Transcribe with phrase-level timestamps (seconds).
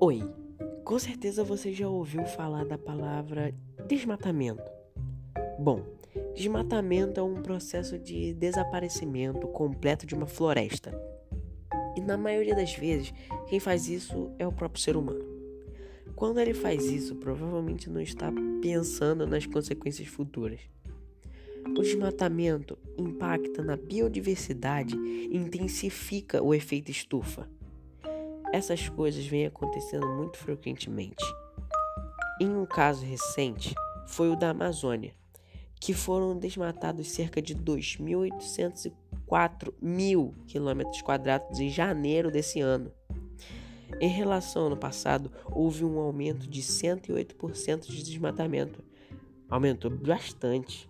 [0.00, 0.22] Oi,
[0.84, 3.52] com certeza você já ouviu falar da palavra
[3.88, 4.62] desmatamento.
[5.58, 5.84] Bom,
[6.36, 10.92] desmatamento é um processo de desaparecimento completo de uma floresta.
[11.96, 13.12] E na maioria das vezes,
[13.48, 15.24] quem faz isso é o próprio ser humano.
[16.14, 18.30] Quando ele faz isso, provavelmente não está
[18.62, 20.60] pensando nas consequências futuras.
[21.66, 27.48] O desmatamento impacta na biodiversidade e intensifica o efeito estufa.
[28.52, 31.24] Essas coisas vêm acontecendo muito frequentemente.
[32.40, 33.74] Em um caso recente,
[34.06, 35.12] foi o da Amazônia,
[35.80, 42.90] que foram desmatados cerca de 2.804 mil quilômetros quadrados em janeiro desse ano.
[44.00, 48.82] Em relação ao ano passado, houve um aumento de 108% de desmatamento.
[49.48, 50.88] Aumentou bastante.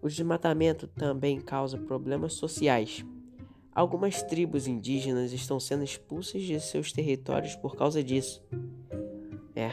[0.00, 3.04] O desmatamento também causa problemas sociais.
[3.80, 8.44] Algumas tribos indígenas estão sendo expulsas de seus territórios por causa disso.
[9.56, 9.72] É,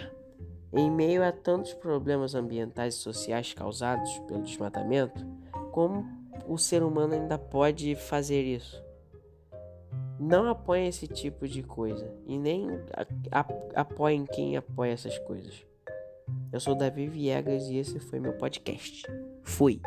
[0.72, 5.28] em meio a tantos problemas ambientais e sociais causados pelo desmatamento,
[5.74, 6.06] como
[6.48, 8.82] o ser humano ainda pode fazer isso?
[10.18, 12.66] Não apoiem esse tipo de coisa e nem
[13.76, 15.66] apoiem quem apoia essas coisas.
[16.54, 19.06] Eu sou Davi Viegas e esse foi meu podcast.
[19.44, 19.82] Fui!